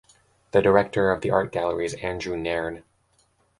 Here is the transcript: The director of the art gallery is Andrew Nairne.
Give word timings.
The 0.49 0.63
director 0.63 1.11
of 1.11 1.21
the 1.21 1.29
art 1.29 1.51
gallery 1.51 1.85
is 1.85 1.93
Andrew 2.01 2.35
Nairne. 2.35 2.81